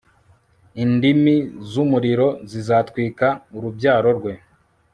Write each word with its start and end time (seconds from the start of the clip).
indimi 0.83 1.35
z'umuriro 1.69 2.27
zizatwika 2.51 3.27
urubyaro 3.55 4.09
rwe 4.17 4.33